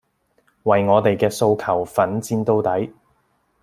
[0.63, 2.91] 為我哋嘅訴求奮戰到底